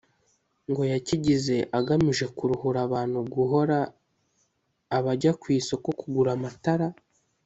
[0.69, 3.77] ngo yakigize agamije kuruhura abantu guhora
[4.97, 6.87] abajya ku isoko kugura amatara